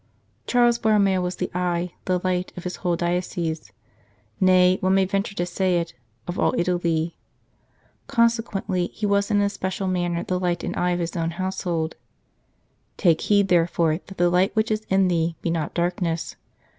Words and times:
Charles 0.47 0.79
Borromeo 0.79 1.21
was 1.21 1.35
the 1.35 1.51
eye, 1.53 1.93
the 2.05 2.19
light, 2.23 2.51
of 2.57 2.63
his 2.63 2.77
whole 2.77 2.95
diocese 2.95 3.71
nay, 4.39 4.77
one 4.79 4.95
may 4.95 5.05
venture 5.05 5.35
to 5.35 5.45
say 5.45 5.77
it, 5.79 5.93
of 6.27 6.39
all 6.39 6.55
Italy; 6.57 7.15
consequently 8.07 8.87
he 8.95 9.05
was 9.05 9.29
in 9.29 9.37
an 9.37 9.43
especial 9.43 9.87
manner 9.87 10.23
the 10.23 10.39
light 10.39 10.63
and 10.63 10.73
the 10.73 10.79
eye 10.79 10.89
of 10.89 10.99
his 10.99 11.15
own 11.15 11.29
household." 11.29 11.97
Take 12.97 13.21
heed, 13.21 13.49
therefore, 13.49 13.99
that 14.07 14.17
the 14.17 14.31
light 14.31 14.55
which 14.55 14.71
is 14.71 14.87
in 14.89 15.07
thee 15.07 15.35
be 15.43 15.51
not 15.51 15.75
darkness. 15.75 16.35